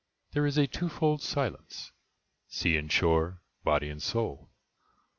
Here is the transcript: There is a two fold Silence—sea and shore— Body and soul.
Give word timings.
There 0.31 0.47
is 0.47 0.57
a 0.57 0.65
two 0.65 0.89
fold 0.89 1.21
Silence—sea 1.21 2.75
and 2.75 2.91
shore— 2.91 3.43
Body 3.63 3.87
and 3.87 4.01
soul. 4.01 4.49